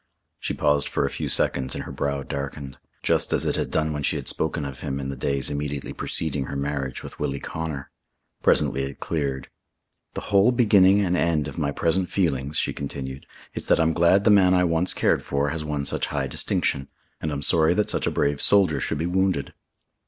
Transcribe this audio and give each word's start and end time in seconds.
She 0.39 0.55
paused 0.55 0.89
for 0.89 1.05
a 1.05 1.11
few 1.11 1.29
seconds 1.29 1.75
and 1.75 1.83
her 1.83 1.91
brow 1.91 2.23
darkened, 2.23 2.79
just 3.03 3.31
as 3.33 3.45
it 3.45 3.55
had 3.55 3.69
done 3.69 3.93
when 3.93 4.01
she 4.01 4.15
had 4.15 4.27
spoken 4.27 4.65
of 4.65 4.79
him 4.79 4.99
in 4.99 5.09
the 5.09 5.15
days 5.15 5.51
immediately 5.51 5.93
preceding 5.93 6.45
her 6.45 6.55
marriage 6.55 7.03
with 7.03 7.19
Willie 7.19 7.39
Connor. 7.39 7.91
Presently 8.41 8.81
it 8.81 8.99
cleared. 8.99 9.47
"The 10.15 10.21
whole 10.33 10.51
beginning 10.51 11.01
and 11.01 11.15
end 11.15 11.47
of 11.47 11.59
my 11.59 11.71
present 11.71 12.09
feelings," 12.09 12.57
she 12.57 12.73
continued, 12.73 13.27
"is 13.53 13.65
that 13.65 13.79
I'm 13.79 13.93
glad 13.93 14.23
the 14.23 14.31
man 14.31 14.55
I 14.55 14.63
once 14.63 14.95
cared 14.95 15.21
for 15.21 15.49
has 15.49 15.63
won 15.63 15.85
such 15.85 16.07
high 16.07 16.25
distinction, 16.25 16.87
and 17.21 17.31
I'm 17.31 17.43
sorry 17.43 17.75
that 17.75 17.91
such 17.91 18.07
a 18.07 18.09
brave 18.09 18.41
soldier 18.41 18.79
should 18.79 18.97
be 18.97 19.05
wounded." 19.05 19.53